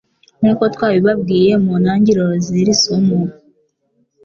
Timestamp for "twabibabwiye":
0.73-1.51